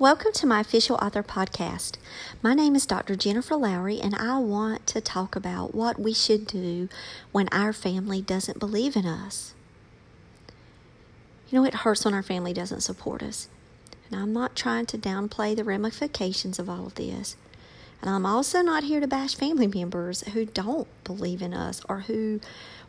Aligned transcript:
Welcome 0.00 0.32
to 0.32 0.46
my 0.48 0.58
official 0.58 0.96
author 0.96 1.22
podcast. 1.22 1.98
My 2.42 2.52
name 2.52 2.74
is 2.74 2.84
Dr. 2.84 3.14
Jennifer 3.14 3.54
Lowry, 3.54 4.00
and 4.00 4.12
I 4.16 4.38
want 4.38 4.88
to 4.88 5.00
talk 5.00 5.36
about 5.36 5.72
what 5.72 6.00
we 6.00 6.12
should 6.12 6.48
do 6.48 6.88
when 7.30 7.48
our 7.52 7.72
family 7.72 8.20
doesn't 8.20 8.58
believe 8.58 8.96
in 8.96 9.06
us. 9.06 9.54
You 11.48 11.60
know, 11.60 11.64
it 11.64 11.74
hurts 11.74 12.04
when 12.04 12.12
our 12.12 12.24
family 12.24 12.52
doesn't 12.52 12.80
support 12.80 13.22
us. 13.22 13.46
And 14.10 14.20
I'm 14.20 14.32
not 14.32 14.56
trying 14.56 14.86
to 14.86 14.98
downplay 14.98 15.54
the 15.54 15.62
ramifications 15.62 16.58
of 16.58 16.68
all 16.68 16.86
of 16.86 16.96
this. 16.96 17.36
And 18.02 18.10
I'm 18.10 18.26
also 18.26 18.62
not 18.62 18.82
here 18.82 18.98
to 18.98 19.06
bash 19.06 19.36
family 19.36 19.68
members 19.68 20.22
who 20.32 20.44
don't 20.44 20.88
believe 21.04 21.40
in 21.40 21.54
us 21.54 21.80
or 21.88 22.00
who, 22.00 22.40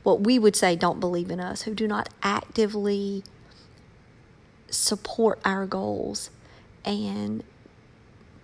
what 0.02 0.22
we 0.22 0.40
would 0.40 0.56
say, 0.56 0.76
don't 0.76 1.00
believe 1.00 1.30
in 1.30 1.40
us, 1.40 1.62
who 1.62 1.76
do 1.76 1.88
not 1.88 2.10
actively 2.24 3.24
support 4.72 5.40
our 5.46 5.68
goals 5.68 6.32
and 6.86 7.44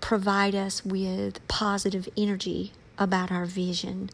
provide 0.02 0.56
us 0.56 0.84
with 0.84 1.46
positive 1.48 2.10
energy 2.18 2.74
about 2.98 3.32
our 3.32 3.46
vision. 3.46 4.10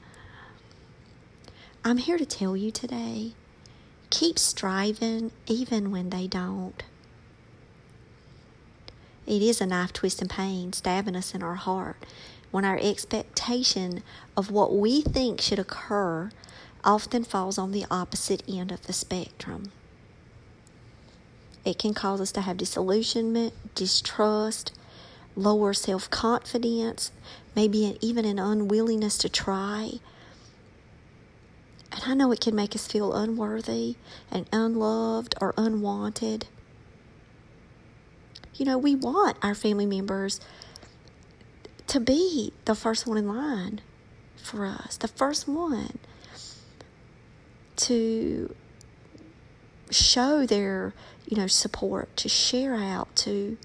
I'm 1.83 1.97
here 1.97 2.17
to 2.17 2.25
tell 2.25 2.55
you 2.55 2.71
today 2.71 3.33
keep 4.09 4.39
striving 4.39 5.31
even 5.47 5.91
when 5.91 6.09
they 6.09 6.27
don't. 6.27 6.83
It 9.25 9.41
is 9.41 9.59
a 9.59 9.65
knife 9.65 9.91
twisting 9.91 10.29
pain 10.29 10.71
stabbing 10.71 11.15
us 11.15 11.35
in 11.35 11.43
our 11.43 11.55
heart 11.55 11.97
when 12.51 12.63
our 12.63 12.79
expectation 12.81 14.03
of 14.37 14.49
what 14.49 14.73
we 14.73 15.01
think 15.01 15.41
should 15.41 15.59
occur 15.59 16.29
often 16.83 17.23
falls 17.23 17.57
on 17.57 17.71
the 17.71 17.85
opposite 17.91 18.41
end 18.47 18.71
of 18.71 18.87
the 18.87 18.93
spectrum. 18.93 19.71
It 21.67 21.77
can 21.77 21.93
cause 21.93 22.21
us 22.21 22.31
to 22.31 22.39
have 22.39 22.55
disillusionment, 22.55 23.53
distrust, 23.75 24.71
lower 25.35 25.73
self 25.73 26.09
confidence, 26.09 27.11
maybe 27.57 27.97
even 27.99 28.23
an 28.23 28.39
unwillingness 28.39 29.17
to 29.17 29.27
try. 29.27 29.99
And 31.91 32.03
I 32.05 32.13
know 32.13 32.31
it 32.31 32.39
can 32.39 32.55
make 32.55 32.73
us 32.73 32.87
feel 32.87 33.11
unworthy 33.11 33.97
and 34.31 34.47
unloved 34.53 35.35
or 35.41 35.53
unwanted. 35.57 36.47
You 38.55 38.63
know, 38.63 38.77
we 38.77 38.95
want 38.95 39.35
our 39.41 39.53
family 39.53 39.85
members 39.85 40.39
to 41.87 41.99
be 41.99 42.53
the 42.63 42.75
first 42.75 43.05
one 43.05 43.17
in 43.17 43.27
line 43.27 43.81
for 44.37 44.65
us, 44.65 44.95
the 44.95 45.09
first 45.09 45.49
one 45.49 45.99
to 47.75 48.55
show 49.89 50.45
their 50.45 50.93
you 51.25 51.37
know 51.37 51.47
support 51.47 52.15
to 52.17 52.29
share 52.29 52.75
out 52.75 53.13
to 53.15 53.57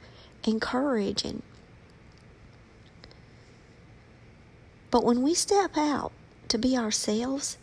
encourage 0.45 1.25
and 1.25 1.43
but 4.91 5.05
when 5.05 5.23
we 5.23 5.35
step 5.35 5.77
out 5.77 6.13
to 6.49 6.59
be 6.59 6.77
ourselves 6.77 7.59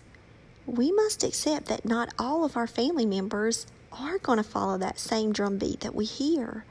we 0.66 0.92
must 0.92 1.24
accept 1.24 1.68
that 1.68 1.86
not 1.86 2.14
all 2.20 2.46
of 2.46 2.56
our 2.56 2.68
family 2.68 3.06
members 3.06 3.66
are 3.92 4.18
going 4.20 4.38
to 4.38 4.44
follow 4.44 4.78
that 4.78 5.00
same 5.00 5.34
drumbeat 5.34 5.80
that 5.80 5.96
we 5.96 6.06
hear. 6.06 6.64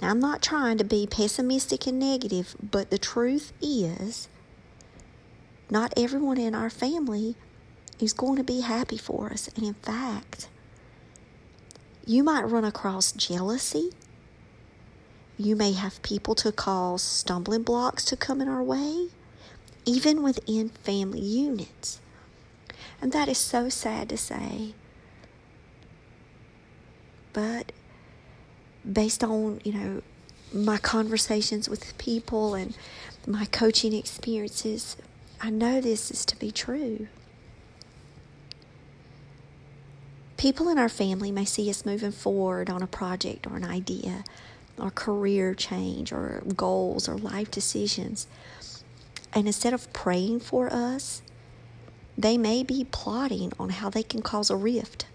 And 0.00 0.10
i'm 0.10 0.20
not 0.20 0.42
trying 0.42 0.78
to 0.78 0.84
be 0.84 1.08
pessimistic 1.08 1.86
and 1.88 1.98
negative 1.98 2.54
but 2.62 2.90
the 2.90 2.98
truth 2.98 3.52
is 3.60 4.28
not 5.68 5.92
everyone 5.96 6.38
in 6.38 6.54
our 6.54 6.70
family 6.70 7.34
is 8.00 8.12
going 8.12 8.36
to 8.36 8.44
be 8.44 8.60
happy 8.60 8.98
for 8.98 9.30
us. 9.30 9.48
And 9.56 9.64
in 9.64 9.74
fact, 9.74 10.48
you 12.06 12.22
might 12.22 12.42
run 12.42 12.64
across 12.64 13.12
jealousy. 13.12 13.90
You 15.36 15.56
may 15.56 15.72
have 15.72 16.02
people 16.02 16.34
to 16.36 16.52
cause 16.52 17.02
stumbling 17.02 17.62
blocks 17.62 18.04
to 18.06 18.16
come 18.16 18.40
in 18.40 18.48
our 18.48 18.62
way, 18.62 19.08
even 19.84 20.22
within 20.22 20.70
family 20.70 21.20
units. 21.20 22.00
And 23.00 23.12
that 23.12 23.28
is 23.28 23.38
so 23.38 23.68
sad 23.68 24.08
to 24.08 24.16
say. 24.16 24.74
But 27.32 27.72
based 28.90 29.22
on, 29.22 29.60
you 29.64 29.72
know, 29.72 30.02
my 30.52 30.78
conversations 30.78 31.68
with 31.68 31.96
people 31.98 32.54
and 32.54 32.76
my 33.26 33.44
coaching 33.44 33.92
experiences, 33.92 34.96
I 35.40 35.50
know 35.50 35.80
this 35.80 36.10
is 36.10 36.24
to 36.26 36.36
be 36.36 36.50
true. 36.50 37.06
People 40.38 40.68
in 40.68 40.78
our 40.78 40.88
family 40.88 41.32
may 41.32 41.44
see 41.44 41.68
us 41.68 41.84
moving 41.84 42.12
forward 42.12 42.70
on 42.70 42.80
a 42.80 42.86
project 42.86 43.44
or 43.46 43.56
an 43.56 43.64
idea 43.64 44.22
or 44.78 44.90
career 44.92 45.52
change 45.52 46.12
or 46.12 46.44
goals 46.56 47.08
or 47.08 47.16
life 47.16 47.50
decisions. 47.50 48.28
And 49.34 49.48
instead 49.48 49.74
of 49.74 49.92
praying 49.92 50.40
for 50.40 50.72
us, 50.72 51.22
they 52.16 52.38
may 52.38 52.62
be 52.62 52.84
plotting 52.84 53.52
on 53.58 53.70
how 53.70 53.90
they 53.90 54.04
can 54.04 54.22
cause 54.22 54.48
a 54.48 54.56
rift. 54.56 55.06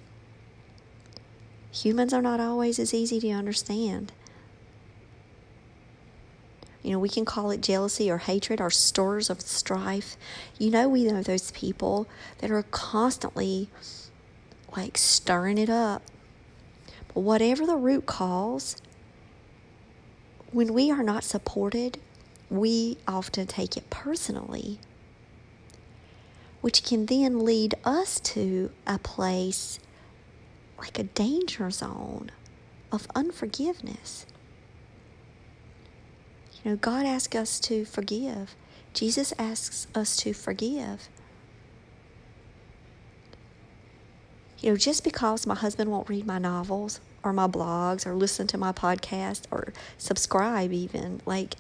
Humans 1.72 2.13
are 2.13 2.22
not 2.22 2.41
always 2.41 2.78
as 2.78 2.94
easy 2.94 3.22
to 3.22 3.31
understand. 3.31 4.12
You 6.83 6.91
know, 6.91 7.00
we 7.00 7.07
can 7.07 7.23
call 7.23 7.50
it 7.50 7.62
jealousy 7.62 8.12
or 8.12 8.17
hatred 8.17 8.59
or 8.59 8.69
stores 8.69 9.29
of 9.29 9.39
strife. 9.39 10.17
You 10.59 10.69
know, 10.69 10.89
we 10.89 11.06
know 11.06 11.23
those 11.23 11.51
people 11.51 12.07
that 12.39 12.51
are 12.51 12.63
constantly 12.63 13.69
like 14.75 14.97
stirring 14.97 15.57
it 15.57 15.69
up. 15.69 16.01
But 17.13 17.22
whatever 17.22 17.66
the 17.66 17.75
root 17.75 18.06
cause, 18.06 18.78
when 20.51 20.73
we 20.73 20.91
are 20.91 21.03
not 21.03 21.23
supported, 21.23 22.00
we 22.50 22.97
often 23.07 23.47
take 23.47 23.78
it 23.78 23.89
personally, 23.89 24.79
which 26.62 26.83
can 26.83 27.06
then 27.06 27.44
lead 27.44 27.75
us 27.83 28.19
to 28.19 28.72
a 28.85 29.00
place 29.00 29.79
like 30.78 31.00
a 31.00 31.03
danger 31.03 31.69
zone 31.72 32.31
of 32.91 33.07
unforgiveness. 33.16 34.25
You 36.63 36.72
know, 36.72 36.78
God 36.78 37.06
asks 37.06 37.35
us 37.35 37.59
to 37.62 37.85
forgive. 37.85 38.56
Jesus 38.94 39.33
asks 39.39 39.88
us 39.95 40.16
to 40.17 40.33
forgive. 40.33 41.09
You 44.63 44.69
know, 44.69 44.78
just 44.78 45.03
because 45.03 45.46
my 45.46 45.56
husband 45.56 45.91
won't 45.91 46.07
read 46.07 46.25
my 46.25 46.40
novels 46.40 47.01
or 47.22 47.34
my 47.34 47.47
blogs 47.47 48.07
or 48.07 48.16
listen 48.16 48.47
to 48.47 48.57
my 48.57 48.72
podcast 48.72 49.41
or 49.51 49.74
subscribe, 49.97 50.72
even, 50.72 51.19
like, 51.25 51.56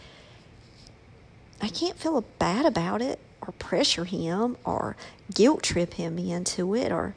I 1.61 1.67
can't 1.67 1.99
feel 1.99 2.23
bad 2.39 2.65
about 2.65 3.01
it 3.01 3.19
or 3.41 3.51
pressure 3.59 4.05
him 4.05 4.55
or 4.63 4.95
guilt 5.33 5.63
trip 5.63 5.95
him 5.95 6.17
into 6.17 6.73
it 6.75 6.93
or, 6.93 7.13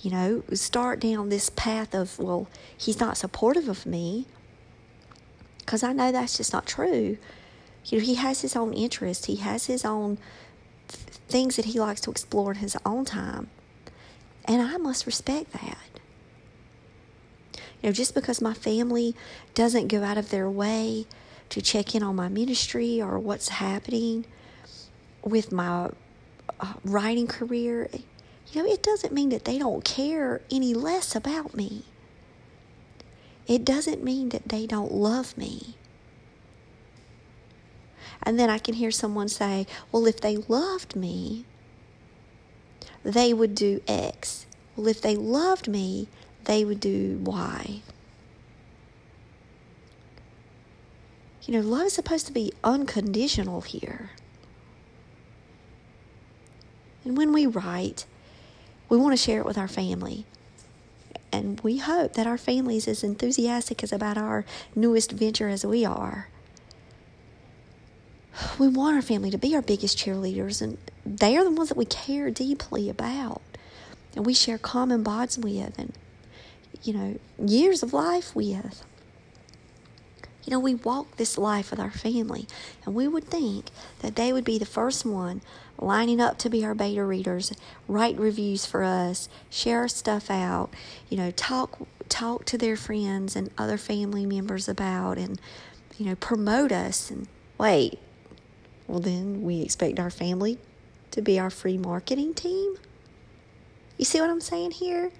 you 0.00 0.10
know, 0.10 0.42
start 0.54 0.98
down 0.98 1.28
this 1.28 1.50
path 1.50 1.94
of, 1.94 2.18
well, 2.18 2.48
he's 2.76 2.98
not 2.98 3.16
supportive 3.16 3.68
of 3.68 3.86
me 3.86 4.26
because 5.58 5.84
I 5.84 5.92
know 5.92 6.10
that's 6.10 6.36
just 6.36 6.52
not 6.52 6.66
true. 6.66 7.16
You 7.86 7.98
know, 7.98 8.04
he 8.04 8.16
has 8.16 8.40
his 8.40 8.56
own 8.56 8.74
interests, 8.74 9.26
he 9.26 9.36
has 9.36 9.66
his 9.66 9.84
own 9.84 10.18
things 10.88 11.54
that 11.54 11.66
he 11.66 11.78
likes 11.78 12.00
to 12.00 12.10
explore 12.10 12.50
in 12.50 12.58
his 12.58 12.76
own 12.84 13.04
time. 13.04 13.50
And 14.44 14.60
I 14.60 14.76
must 14.76 15.06
respect 15.06 15.52
that. 15.52 15.78
You 17.80 17.88
know, 17.88 17.92
just 17.92 18.14
because 18.14 18.40
my 18.40 18.54
family 18.54 19.14
doesn't 19.54 19.88
go 19.88 20.02
out 20.02 20.18
of 20.18 20.30
their 20.30 20.48
way 20.48 21.06
to 21.48 21.60
check 21.60 21.94
in 21.94 22.02
on 22.02 22.16
my 22.16 22.28
ministry 22.28 23.02
or 23.02 23.18
what's 23.18 23.48
happening 23.48 24.24
with 25.24 25.52
my 25.52 25.90
uh, 26.60 26.74
writing 26.84 27.26
career, 27.26 27.88
you 28.52 28.62
know, 28.62 28.70
it 28.70 28.82
doesn't 28.82 29.12
mean 29.12 29.30
that 29.30 29.44
they 29.44 29.58
don't 29.58 29.84
care 29.84 30.40
any 30.50 30.74
less 30.74 31.14
about 31.16 31.54
me. 31.54 31.84
It 33.46 33.64
doesn't 33.64 34.04
mean 34.04 34.28
that 34.30 34.48
they 34.48 34.66
don't 34.66 34.92
love 34.92 35.36
me. 35.36 35.76
And 38.22 38.38
then 38.38 38.48
I 38.48 38.58
can 38.58 38.74
hear 38.74 38.92
someone 38.92 39.28
say, 39.28 39.66
well, 39.90 40.06
if 40.06 40.20
they 40.20 40.36
loved 40.36 40.94
me, 40.94 41.44
they 43.04 43.32
would 43.32 43.54
do 43.54 43.82
X. 43.86 44.46
Well, 44.76 44.88
if 44.88 45.00
they 45.00 45.16
loved 45.16 45.68
me, 45.68 46.08
they 46.44 46.64
would 46.64 46.80
do 46.80 47.18
Y. 47.22 47.80
You 51.44 51.54
know, 51.54 51.60
love 51.60 51.86
is 51.86 51.92
supposed 51.92 52.26
to 52.26 52.32
be 52.32 52.52
unconditional 52.62 53.62
here. 53.62 54.10
And 57.04 57.16
when 57.16 57.32
we 57.32 57.46
write, 57.46 58.06
we 58.88 58.96
want 58.96 59.12
to 59.12 59.22
share 59.22 59.40
it 59.40 59.46
with 59.46 59.58
our 59.58 59.68
family. 59.68 60.24
And 61.32 61.60
we 61.60 61.78
hope 61.78 62.12
that 62.12 62.26
our 62.26 62.38
family 62.38 62.76
is 62.76 62.86
as 62.86 63.02
enthusiastic 63.02 63.82
as 63.82 63.92
about 63.92 64.18
our 64.18 64.44
newest 64.76 65.12
venture 65.12 65.48
as 65.48 65.66
we 65.66 65.84
are. 65.84 66.28
We 68.58 68.68
want 68.68 68.96
our 68.96 69.02
family 69.02 69.30
to 69.30 69.38
be 69.38 69.54
our 69.54 69.62
biggest 69.62 69.98
cheerleaders, 69.98 70.62
and 70.62 70.78
they 71.04 71.36
are 71.36 71.44
the 71.44 71.50
ones 71.50 71.68
that 71.68 71.76
we 71.76 71.84
care 71.84 72.30
deeply 72.30 72.88
about 72.88 73.42
and 74.14 74.26
we 74.26 74.34
share 74.34 74.58
common 74.58 75.02
bonds 75.02 75.38
with. 75.38 75.78
And, 75.78 75.92
you 76.82 76.92
know, 76.92 77.18
years 77.38 77.82
of 77.82 77.92
life 77.92 78.34
with. 78.34 78.84
You 80.44 80.50
know, 80.50 80.58
we 80.58 80.74
walk 80.74 81.16
this 81.16 81.38
life 81.38 81.70
with 81.70 81.78
our 81.78 81.90
family, 81.90 82.48
and 82.84 82.96
we 82.96 83.06
would 83.06 83.24
think 83.28 83.66
that 84.00 84.16
they 84.16 84.32
would 84.32 84.44
be 84.44 84.58
the 84.58 84.66
first 84.66 85.06
one 85.06 85.40
lining 85.78 86.20
up 86.20 86.36
to 86.38 86.50
be 86.50 86.64
our 86.64 86.74
beta 86.74 87.04
readers, 87.04 87.52
write 87.86 88.18
reviews 88.18 88.66
for 88.66 88.82
us, 88.82 89.28
share 89.50 89.80
our 89.80 89.88
stuff 89.88 90.30
out, 90.30 90.70
you 91.08 91.16
know, 91.16 91.30
talk 91.30 91.78
talk 92.08 92.44
to 92.44 92.58
their 92.58 92.76
friends 92.76 93.36
and 93.36 93.50
other 93.56 93.78
family 93.78 94.26
members 94.26 94.68
about 94.68 95.16
and 95.16 95.40
you 95.96 96.06
know, 96.06 96.14
promote 96.16 96.72
us 96.72 97.10
and 97.10 97.28
wait. 97.56 97.98
Well, 98.86 99.00
then 99.00 99.42
we 99.42 99.62
expect 99.62 99.98
our 99.98 100.10
family 100.10 100.58
to 101.12 101.22
be 101.22 101.38
our 101.38 101.50
free 101.50 101.78
marketing 101.78 102.34
team. 102.34 102.76
You 103.98 104.04
see 104.04 104.20
what 104.20 104.30
I'm 104.30 104.40
saying 104.40 104.72
here? 104.72 105.10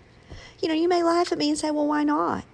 You 0.60 0.68
know, 0.68 0.74
you 0.74 0.88
may 0.88 1.02
laugh 1.02 1.32
at 1.32 1.38
me 1.38 1.50
and 1.50 1.58
say, 1.58 1.70
well, 1.70 1.86
why 1.86 2.04
not? 2.04 2.44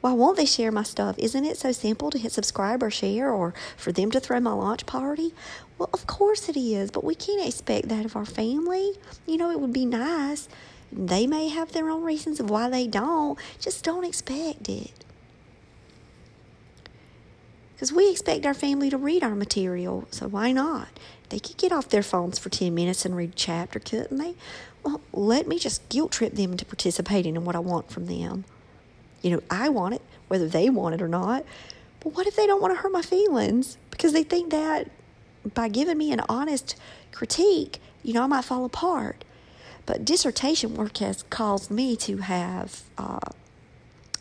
Why 0.00 0.12
won't 0.12 0.36
they 0.36 0.46
share 0.46 0.72
my 0.72 0.82
stuff? 0.82 1.16
Isn't 1.18 1.44
it 1.44 1.56
so 1.56 1.70
simple 1.70 2.10
to 2.10 2.18
hit 2.18 2.32
subscribe 2.32 2.82
or 2.82 2.90
share 2.90 3.30
or 3.30 3.54
for 3.76 3.92
them 3.92 4.10
to 4.10 4.18
throw 4.18 4.40
my 4.40 4.52
launch 4.52 4.84
party? 4.84 5.32
Well, 5.78 5.90
of 5.92 6.06
course 6.08 6.48
it 6.48 6.56
is, 6.56 6.90
but 6.90 7.04
we 7.04 7.14
can't 7.14 7.46
expect 7.46 7.88
that 7.88 8.04
of 8.04 8.16
our 8.16 8.24
family. 8.24 8.94
You 9.26 9.36
know, 9.36 9.50
it 9.50 9.60
would 9.60 9.72
be 9.72 9.86
nice. 9.86 10.48
They 10.90 11.26
may 11.26 11.48
have 11.48 11.72
their 11.72 11.88
own 11.88 12.02
reasons 12.02 12.40
of 12.40 12.50
why 12.50 12.68
they 12.68 12.86
don't. 12.88 13.38
Just 13.60 13.84
don't 13.84 14.04
expect 14.04 14.68
it. 14.68 15.04
Because 17.82 17.96
we 17.96 18.12
expect 18.12 18.46
our 18.46 18.54
family 18.54 18.90
to 18.90 18.96
read 18.96 19.24
our 19.24 19.34
material, 19.34 20.06
so 20.12 20.28
why 20.28 20.52
not? 20.52 20.86
They 21.30 21.40
could 21.40 21.56
get 21.56 21.72
off 21.72 21.88
their 21.88 22.04
phones 22.04 22.38
for 22.38 22.48
10 22.48 22.72
minutes 22.72 23.04
and 23.04 23.16
read 23.16 23.30
a 23.30 23.34
chapter, 23.34 23.80
couldn't 23.80 24.18
they? 24.18 24.36
Well, 24.84 25.00
let 25.12 25.48
me 25.48 25.58
just 25.58 25.88
guilt 25.88 26.12
trip 26.12 26.34
them 26.34 26.52
into 26.52 26.64
participating 26.64 27.34
in 27.34 27.44
what 27.44 27.56
I 27.56 27.58
want 27.58 27.90
from 27.90 28.06
them. 28.06 28.44
You 29.20 29.32
know, 29.32 29.42
I 29.50 29.68
want 29.68 29.94
it, 29.94 30.02
whether 30.28 30.46
they 30.46 30.70
want 30.70 30.94
it 30.94 31.02
or 31.02 31.08
not. 31.08 31.44
But 31.98 32.14
what 32.14 32.28
if 32.28 32.36
they 32.36 32.46
don't 32.46 32.62
want 32.62 32.72
to 32.72 32.80
hurt 32.80 32.92
my 32.92 33.02
feelings? 33.02 33.78
Because 33.90 34.12
they 34.12 34.22
think 34.22 34.52
that 34.52 34.88
by 35.52 35.68
giving 35.68 35.98
me 35.98 36.12
an 36.12 36.20
honest 36.28 36.76
critique, 37.10 37.80
you 38.04 38.12
know, 38.12 38.22
I 38.22 38.28
might 38.28 38.44
fall 38.44 38.64
apart. 38.64 39.24
But 39.86 40.04
dissertation 40.04 40.76
work 40.76 40.98
has 40.98 41.24
caused 41.30 41.68
me 41.68 41.96
to 41.96 42.18
have 42.18 42.82
uh, 42.96 43.18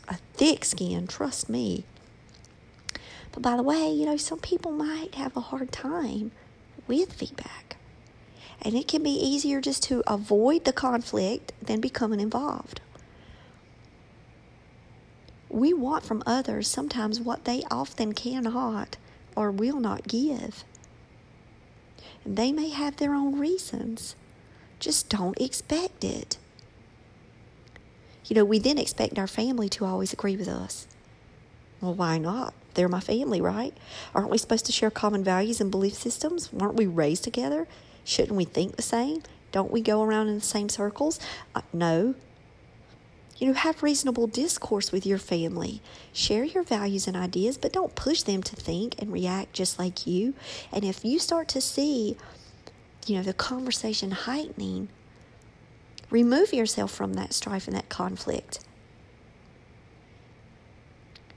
a 0.07 0.15
thick 0.33 0.65
skin, 0.65 1.05
trust 1.05 1.47
me. 1.47 1.85
But 3.31 3.42
by 3.42 3.56
the 3.56 3.63
way, 3.63 3.92
you 3.92 4.06
know, 4.06 4.18
some 4.18 4.39
people 4.39 4.72
might 4.72 5.16
have 5.16 5.36
a 5.38 5.42
hard 5.42 5.72
time 5.72 6.31
with 6.88 7.13
feedback. 7.13 7.78
And 8.62 8.75
it 8.75 8.88
can 8.88 9.01
be 9.01 9.12
easier 9.12 9.62
just 9.62 9.83
to 9.83 10.04
avoid 10.06 10.66
the 10.66 10.74
conflict 10.74 11.54
than 11.62 11.81
becoming 11.81 12.19
involved 12.19 12.81
we 15.51 15.74
want 15.74 16.06
from 16.06 16.24
others 16.25 16.68
sometimes 16.68 17.19
what 17.19 17.45
they 17.45 17.63
often 17.69 18.13
cannot 18.13 18.98
or 19.36 19.51
will 19.51 19.80
not 19.80 20.07
give. 20.07 20.63
And 22.24 22.38
they 22.38 22.51
may 22.51 22.69
have 22.69 22.98
their 22.98 23.13
own 23.13 23.38
reasons. 23.38 24.16
Just 24.80 25.10
don't 25.10 25.39
expect 25.39 26.04
it. 26.04 26.38
You 28.25 28.36
know, 28.36 28.45
we 28.45 28.60
then 28.60 28.78
expect 28.78 29.19
our 29.19 29.28
family 29.28 29.68
to 29.69 29.86
always 29.86 30.13
agree 30.13 30.38
with 30.38 30.48
us. 30.48 30.88
Well, 31.81 31.94
why 31.94 32.18
not? 32.18 32.54
They're 32.73 32.88
my 32.88 33.00
family, 33.00 33.41
right? 33.41 33.75
Aren't 34.15 34.29
we 34.29 34.38
supposed 34.38 34.65
to 34.68 34.71
share 34.71 34.91
common 34.91 35.23
values 35.23 35.59
and 35.59 35.71
belief 35.71 35.94
systems? 35.94 36.51
Weren't 36.53 36.75
we 36.75 36.88
raised 36.88 37.23
together? 37.23 37.68
Shouldn't 38.03 38.38
we 38.38 38.45
think 38.45 38.75
the 38.75 38.81
same? 38.81 39.23
Don't 39.51 39.71
we 39.71 39.81
go 39.81 40.01
around 40.01 40.27
in 40.29 40.35
the 40.35 40.41
same 40.41 40.69
circles? 40.69 41.19
Uh, 41.53 41.62
no, 41.73 42.15
you 43.41 43.47
know, 43.47 43.53
have 43.53 43.81
reasonable 43.81 44.27
discourse 44.27 44.91
with 44.91 45.03
your 45.03 45.18
family. 45.18 45.81
Share 46.13 46.44
your 46.44 46.62
values 46.62 47.07
and 47.07 47.18
ideas, 47.18 47.57
but 47.57 47.73
don't 47.73 47.95
push 47.95 48.21
them 48.21 48.44
to 48.44 48.56
think 48.56 48.95
and 49.00 49.12
react 49.12 49.53
just 49.53 49.79
like 49.79 50.06
you. 50.06 50.35
And 50.71 50.85
if 50.85 51.03
you 51.03 51.18
start 51.18 51.47
to 51.50 51.59
see, 51.59 52.18
you 53.07 53.15
know, 53.15 53.23
the 53.23 53.33
conversation 53.33 54.12
heightening, 54.12 54.89
remove 56.12 56.53
yourself 56.53 56.91
from 56.91 57.13
that 57.13 57.33
strife 57.33 57.68
and 57.68 57.75
that 57.75 57.89
conflict. 57.89 58.59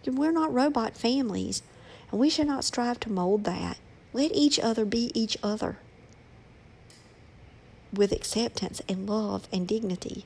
We're 0.07 0.33
not 0.33 0.53
robot 0.53 0.97
families, 0.97 1.63
and 2.11 2.21
we 2.21 2.31
should 2.31 2.47
not 2.47 2.65
strive 2.65 3.01
to 3.01 3.13
mold 3.13 3.45
that. 3.45 3.79
Let 4.13 4.33
each 4.33 4.59
other 4.61 4.85
be 4.85 5.11
each 5.15 5.37
other 5.43 5.79
with 7.93 8.13
acceptance 8.13 8.83
and 8.89 9.09
love 9.09 9.49
and 9.53 9.67
dignity. 9.67 10.25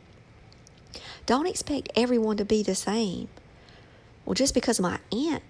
Don't 1.26 1.46
expect 1.46 1.90
everyone 1.94 2.36
to 2.38 2.44
be 2.44 2.62
the 2.62 2.74
same. 2.74 3.28
Well, 4.24 4.34
just 4.34 4.54
because 4.54 4.80
my 4.80 4.98
aunt 5.12 5.42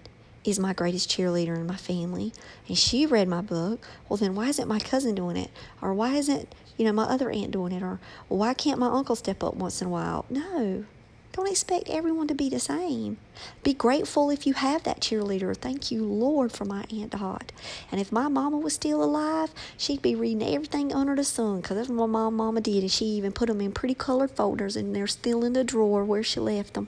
is 0.43 0.59
my 0.59 0.73
greatest 0.73 1.09
cheerleader 1.09 1.55
in 1.55 1.67
my 1.67 1.75
family 1.75 2.33
and 2.67 2.77
she 2.77 3.05
read 3.05 3.27
my 3.27 3.41
book, 3.41 3.85
well, 4.07 4.17
then 4.17 4.35
why 4.35 4.47
isn't 4.47 4.67
my 4.67 4.79
cousin 4.79 5.15
doing 5.15 5.37
it? 5.37 5.51
Or 5.81 5.93
why 5.93 6.15
isn't, 6.15 6.53
you 6.77 6.85
know, 6.85 6.93
my 6.93 7.03
other 7.03 7.29
aunt 7.29 7.51
doing 7.51 7.71
it? 7.71 7.83
Or 7.83 7.99
why 8.27 8.53
can't 8.53 8.79
my 8.79 8.87
uncle 8.87 9.15
step 9.15 9.43
up 9.43 9.55
once 9.55 9.81
in 9.81 9.87
a 9.87 9.91
while? 9.91 10.25
No, 10.29 10.85
don't 11.31 11.49
expect 11.49 11.89
everyone 11.89 12.27
to 12.27 12.35
be 12.35 12.49
the 12.49 12.59
same. 12.59 13.17
Be 13.63 13.73
grateful 13.73 14.29
if 14.29 14.47
you 14.47 14.53
have 14.53 14.83
that 14.83 14.99
cheerleader. 14.99 15.55
Thank 15.55 15.91
you, 15.91 16.03
Lord, 16.03 16.51
for 16.51 16.65
my 16.65 16.85
Aunt 16.91 17.11
Dot. 17.11 17.51
And 17.91 18.01
if 18.01 18.11
my 18.11 18.27
mama 18.27 18.57
was 18.57 18.73
still 18.73 19.03
alive, 19.03 19.53
she'd 19.77 20.01
be 20.01 20.15
reading 20.15 20.43
everything 20.43 20.91
under 20.91 21.15
the 21.15 21.23
sun 21.23 21.61
because 21.61 21.77
that's 21.77 21.89
what 21.89 22.07
my 22.07 22.29
mama 22.29 22.61
did. 22.61 22.81
And 22.81 22.91
she 22.91 23.05
even 23.05 23.31
put 23.31 23.47
them 23.47 23.61
in 23.61 23.71
pretty 23.71 23.93
colored 23.93 24.31
folders 24.31 24.75
and 24.75 24.95
they're 24.95 25.07
still 25.07 25.45
in 25.45 25.53
the 25.53 25.63
drawer 25.63 26.03
where 26.03 26.23
she 26.23 26.39
left 26.39 26.73
them. 26.73 26.87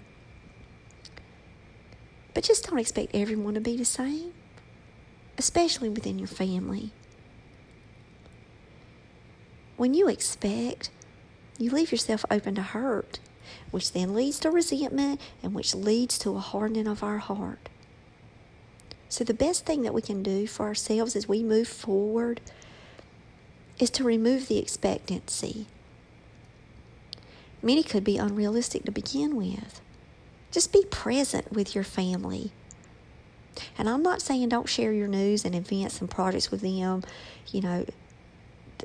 But 2.33 2.43
just 2.43 2.67
don't 2.67 2.79
expect 2.79 3.13
everyone 3.13 3.53
to 3.53 3.61
be 3.61 3.77
the 3.77 3.85
same, 3.85 4.33
especially 5.37 5.89
within 5.89 6.17
your 6.17 6.27
family. 6.27 6.91
When 9.77 9.93
you 9.93 10.07
expect, 10.07 10.89
you 11.57 11.69
leave 11.71 11.91
yourself 11.91 12.25
open 12.31 12.55
to 12.55 12.61
hurt 12.61 13.19
which 13.71 13.91
then 13.93 14.13
leads 14.13 14.39
to 14.39 14.51
resentment 14.51 15.19
and 15.41 15.53
which 15.53 15.75
leads 15.75 16.17
to 16.19 16.35
a 16.35 16.39
hardening 16.39 16.87
of 16.87 17.03
our 17.03 17.17
heart. 17.17 17.69
So, 19.09 19.23
the 19.23 19.33
best 19.33 19.65
thing 19.65 19.81
that 19.83 19.93
we 19.93 20.01
can 20.01 20.23
do 20.23 20.47
for 20.47 20.65
ourselves 20.65 21.15
as 21.15 21.27
we 21.27 21.43
move 21.43 21.67
forward 21.67 22.39
is 23.77 23.89
to 23.91 24.03
remove 24.03 24.47
the 24.47 24.57
expectancy. 24.57 25.67
Many 27.61 27.83
could 27.83 28.03
be 28.03 28.17
unrealistic 28.17 28.85
to 28.85 28.91
begin 28.91 29.35
with. 29.35 29.81
Just 30.51 30.71
be 30.71 30.85
present 30.89 31.51
with 31.51 31.75
your 31.75 31.83
family. 31.83 32.51
And 33.77 33.89
I'm 33.89 34.01
not 34.01 34.21
saying 34.21 34.49
don't 34.49 34.69
share 34.69 34.93
your 34.93 35.07
news 35.07 35.45
and 35.45 35.55
events 35.55 35.99
and 35.99 36.09
projects 36.09 36.51
with 36.51 36.61
them. 36.61 37.03
You 37.47 37.61
know, 37.61 37.85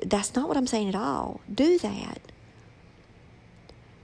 that's 0.05 0.35
not 0.35 0.47
what 0.47 0.57
I'm 0.57 0.67
saying 0.67 0.89
at 0.89 0.95
all. 0.95 1.41
Do 1.53 1.77
that. 1.79 2.21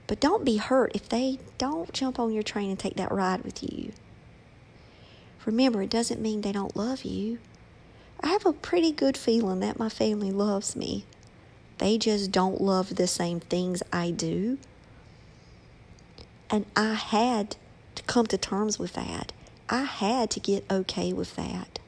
But 0.08 0.20
don't 0.20 0.46
be 0.46 0.58
hurt 0.58 0.92
if 0.96 1.08
they 1.08 1.40
don't 1.58 1.92
jump 1.94 2.20
on 2.20 2.34
your 2.34 2.44
train 2.44 2.70
and 2.70 2.80
take 2.80 2.96
that 2.98 3.12
ride 3.12 3.44
with 3.44 3.64
you. 3.64 3.94
Remember, 5.46 5.82
it 5.82 5.90
doesn't 5.90 6.22
mean 6.22 6.42
they 6.42 6.52
don't 6.52 6.76
love 6.76 7.04
you. 7.04 7.40
I 8.22 8.28
have 8.28 8.46
a 8.46 8.54
pretty 8.54 8.92
good 8.92 9.18
feeling 9.18 9.60
that 9.60 9.80
my 9.80 9.90
family 9.90 10.32
loves 10.32 10.76
me. 10.76 11.06
They 11.78 11.98
just 11.98 12.32
don't 12.32 12.62
love 12.62 12.96
the 12.96 13.08
same 13.08 13.40
things 13.40 13.84
I 13.92 14.12
do. 14.12 14.58
And 16.50 16.66
I 16.76 16.94
had 16.94 17.58
to 17.96 18.04
come 18.04 18.28
to 18.28 18.38
terms 18.38 18.80
with 18.80 18.94
that. 18.94 19.34
I 19.70 19.84
had 19.84 20.30
to 20.32 20.40
get 20.40 20.64
okay 20.70 21.12
with 21.12 21.36
that. 21.36 21.80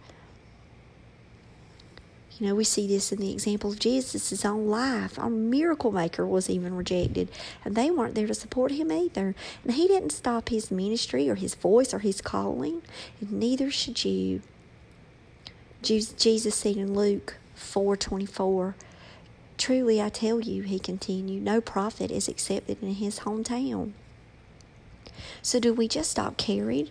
You 2.38 2.48
know, 2.48 2.56
we 2.56 2.66
see 2.66 2.86
this 2.86 3.14
in 3.14 3.20
the 3.20 3.32
example 3.32 3.72
of 3.72 3.80
Jesus' 3.80 4.44
own 4.44 4.68
life. 4.68 5.18
Our 5.18 5.30
miracle 5.30 5.94
maker 5.94 6.28
was 6.28 6.50
even 6.50 6.76
rejected, 6.76 7.30
and 7.64 7.76
they 7.76 7.90
weren't 7.90 8.14
there 8.14 8.28
to 8.28 8.34
support 8.34 8.74
him 8.74 8.92
either. 8.92 9.34
And 9.64 9.74
he 9.74 9.88
didn't 9.88 10.12
stop 10.12 10.50
his 10.50 10.70
ministry 10.70 11.30
or 11.30 11.36
his 11.36 11.56
voice 11.56 11.94
or 11.94 12.00
his 12.00 12.20
calling, 12.20 12.82
and 13.22 13.32
neither 13.32 13.72
should 13.72 14.04
you. 14.04 14.42
Jesus 15.82 16.56
said 16.56 16.76
in 16.76 16.94
Luke 16.94 17.38
4:24, 17.56 18.76
"Truly 19.58 20.02
I 20.02 20.10
tell 20.10 20.42
you," 20.42 20.64
he 20.64 20.78
continued, 20.78 21.44
"no 21.44 21.62
prophet 21.62 22.12
is 22.12 22.28
accepted 22.28 22.84
in 22.84 22.96
his 22.96 23.20
hometown." 23.20 23.94
So 25.42 25.60
do 25.60 25.74
we 25.74 25.88
just 25.88 26.12
stop 26.12 26.36
caring 26.36 26.90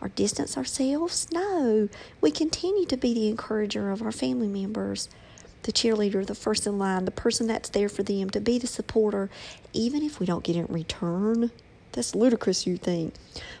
or 0.00 0.08
distance 0.08 0.56
ourselves. 0.56 1.28
No, 1.32 1.88
we 2.20 2.30
continue 2.30 2.86
to 2.86 2.96
be 2.96 3.14
the 3.14 3.28
encourager 3.28 3.90
of 3.90 4.02
our 4.02 4.12
family 4.12 4.48
members, 4.48 5.08
the 5.62 5.72
cheerleader, 5.72 6.26
the 6.26 6.34
first 6.34 6.66
in 6.66 6.78
line, 6.78 7.04
the 7.04 7.10
person 7.10 7.46
that's 7.46 7.68
there 7.68 7.88
for 7.88 8.02
them, 8.02 8.30
to 8.30 8.40
be 8.40 8.58
the 8.58 8.66
supporter, 8.66 9.30
even 9.72 10.02
if 10.02 10.18
we 10.18 10.26
don't 10.26 10.44
get 10.44 10.56
it 10.56 10.68
in 10.68 10.74
return. 10.74 11.50
That's 11.92 12.14
ludicrous, 12.14 12.66
you 12.66 12.78
think. 12.78 13.14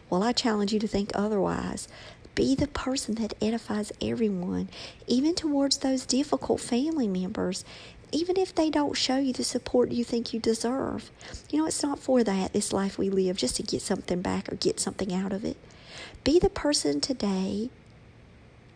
Well, 0.08 0.22
I 0.22 0.32
challenge 0.32 0.72
you 0.72 0.80
to 0.80 0.88
think 0.88 1.10
otherwise. 1.14 1.86
Be 2.34 2.54
the 2.54 2.66
person 2.66 3.16
that 3.16 3.34
edifies 3.42 3.92
everyone, 4.00 4.70
even 5.06 5.34
towards 5.34 5.78
those 5.78 6.06
difficult 6.06 6.60
family 6.60 7.06
members. 7.06 7.62
even 8.12 8.36
if 8.36 8.54
they 8.54 8.70
don't 8.70 8.96
show 8.96 9.16
you 9.16 9.32
the 9.32 9.42
support 9.42 9.90
you 9.90 10.04
think 10.04 10.32
you 10.32 10.38
deserve. 10.38 11.10
You 11.50 11.58
know, 11.58 11.66
it's 11.66 11.82
not 11.82 11.98
for 11.98 12.22
that, 12.22 12.52
this 12.52 12.72
life 12.72 12.98
we 12.98 13.08
live, 13.10 13.36
just 13.36 13.56
to 13.56 13.62
get 13.62 13.82
something 13.82 14.20
back 14.20 14.52
or 14.52 14.56
get 14.56 14.78
something 14.78 15.12
out 15.12 15.32
of 15.32 15.44
it. 15.44 15.56
Be 16.24 16.38
the 16.38 16.50
person 16.50 17.00
today 17.00 17.70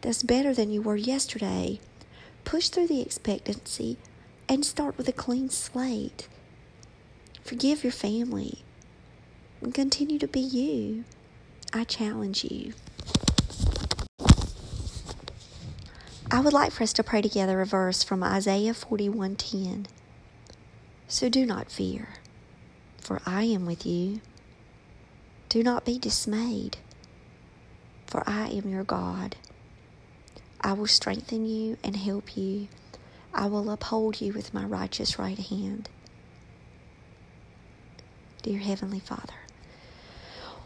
that's 0.01 0.25
better 0.25 0.53
than 0.53 0.71
you 0.71 0.83
were 0.83 0.97
yesterday. 0.97 1.79
Push 2.45 2.71
through 2.71 2.89
the 2.89 3.01
expectancy 3.01 3.99
and 4.49 4.65
start 4.65 4.99
with 4.99 5.09
a 5.09 5.13
clean 5.13 5.49
slate. 5.49 6.29
Forgive 7.45 7.85
your 7.85 7.93
family 7.93 8.65
and 9.61 9.73
continue 9.73 10.19
to 10.19 10.27
be 10.27 10.41
you. 10.41 11.05
I 11.73 11.85
challenge 11.85 12.43
you. 12.45 12.73
I 16.31 16.41
would 16.41 16.53
like 16.53 16.73
for 16.73 16.83
us 16.83 16.93
to 16.95 17.05
pray 17.05 17.23
together 17.23 17.61
a 17.61 17.67
verse 17.67 18.03
from 18.03 18.25
Isaiah 18.25 18.75
41:10. 18.75 19.87
So 21.07 21.29
do 21.29 21.47
not 21.47 21.71
fear, 21.71 22.09
for 23.01 23.23
I 23.25 23.45
am 23.45 23.67
with 23.67 23.87
you. 23.87 24.21
Do 25.49 25.63
not 25.63 25.85
be 25.85 25.99
dismayed, 26.01 26.79
for 28.07 28.23
I 28.27 28.49
am 28.49 28.69
your 28.69 28.85
God. 28.85 29.37
I 30.61 30.73
will 30.73 30.87
strengthen 30.87 31.47
you 31.47 31.77
and 31.85 31.97
help 31.97 32.37
you. 32.37 32.69
I 33.35 33.47
will 33.47 33.71
uphold 33.71 34.21
you 34.21 34.33
with 34.33 34.55
my 34.55 34.65
righteous 34.65 35.19
right 35.19 35.39
hand. 35.39 35.89
Dear 38.43 38.59
Heavenly 38.61 39.01
Father, 39.01 39.35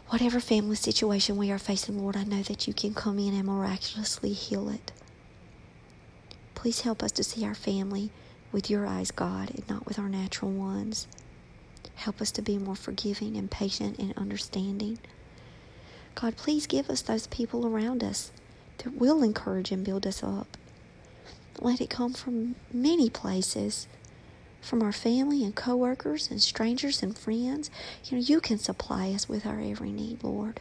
whatever 0.09 0.39
family 0.39 0.75
situation 0.75 1.35
we 1.37 1.51
are 1.51 1.59
facing, 1.59 1.99
Lord, 1.99 2.15
I 2.15 2.23
know 2.23 2.43
that 2.43 2.67
you 2.67 2.73
can 2.73 2.93
come 2.93 3.19
in 3.19 3.33
and 3.33 3.45
miraculously 3.45 4.33
heal 4.33 4.69
it. 4.69 4.91
Please 6.55 6.81
help 6.81 7.01
us 7.01 7.11
to 7.13 7.23
see 7.23 7.43
our 7.45 7.55
family 7.55 8.11
with 8.51 8.69
your 8.69 8.85
eyes, 8.85 9.11
God, 9.11 9.49
and 9.49 9.67
not 9.67 9.85
with 9.87 9.97
our 9.97 10.09
natural 10.09 10.51
ones. 10.51 11.07
Help 11.95 12.21
us 12.21 12.31
to 12.31 12.41
be 12.41 12.57
more 12.57 12.75
forgiving 12.75 13.35
and 13.35 13.49
patient 13.49 13.97
and 13.99 14.13
understanding. 14.17 14.99
God, 16.15 16.35
please 16.37 16.67
give 16.67 16.89
us 16.89 17.01
those 17.01 17.27
people 17.27 17.65
around 17.65 18.03
us 18.03 18.31
that 18.79 18.95
will 18.95 19.23
encourage 19.23 19.71
and 19.71 19.83
build 19.83 20.05
us 20.05 20.23
up. 20.23 20.57
Let 21.59 21.81
it 21.81 21.89
come 21.89 22.13
from 22.13 22.55
many 22.73 23.09
places, 23.09 23.87
from 24.61 24.81
our 24.81 24.91
family 24.91 25.43
and 25.43 25.55
coworkers 25.55 26.29
and 26.29 26.41
strangers 26.41 27.03
and 27.03 27.17
friends. 27.17 27.69
You 28.05 28.17
know, 28.17 28.23
you 28.23 28.41
can 28.41 28.57
supply 28.57 29.11
us 29.11 29.29
with 29.29 29.45
our 29.45 29.59
every 29.59 29.91
need, 29.91 30.23
Lord. 30.23 30.59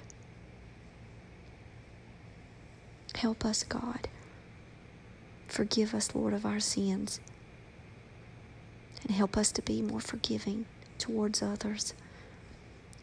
Help 3.15 3.45
us, 3.45 3.63
God. 3.65 4.09
Forgive 5.49 5.95
us, 5.95 6.15
Lord, 6.15 6.33
of 6.33 6.47
our 6.47 6.61
sins. 6.61 7.21
And 9.03 9.11
help 9.11 9.37
us 9.37 9.51
to 9.53 9.63
be 9.63 9.83
more 9.83 10.01
forgiving 10.01 10.67
towards 10.99 11.43
others. 11.43 11.95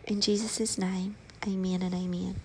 In 0.06 0.22
Jesus' 0.22 0.77
name, 0.77 1.18
amen 1.46 1.82
and 1.82 1.94
amen. 1.94 2.38